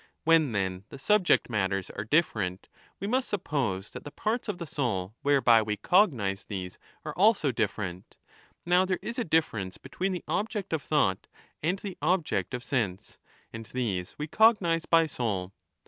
[0.23, 2.69] When, then, the subject matters are different,
[2.99, 7.13] we must suppose that the parts of the soul whereby we cognise these are 25
[7.23, 8.17] also different.
[8.65, 11.27] Now there is a difference between the object of thought
[11.61, 13.19] and the object of sense;
[13.53, 15.53] and these we cognise by soul.